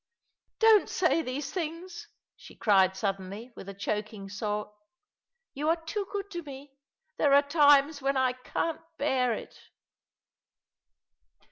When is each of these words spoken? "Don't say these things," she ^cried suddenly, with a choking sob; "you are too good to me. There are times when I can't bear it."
"Don't 0.57 0.89
say 0.89 1.21
these 1.21 1.51
things," 1.51 2.07
she 2.35 2.57
^cried 2.57 2.95
suddenly, 2.95 3.51
with 3.55 3.69
a 3.69 3.73
choking 3.75 4.29
sob; 4.29 4.71
"you 5.53 5.69
are 5.69 5.75
too 5.75 6.07
good 6.11 6.31
to 6.31 6.41
me. 6.41 6.73
There 7.17 7.35
are 7.35 7.43
times 7.43 8.01
when 8.01 8.17
I 8.17 8.33
can't 8.33 8.81
bear 8.97 9.31
it." 9.35 9.59